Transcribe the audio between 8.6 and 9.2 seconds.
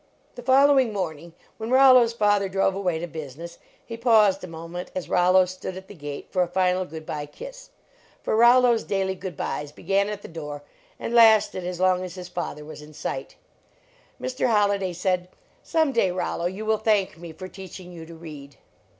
s daily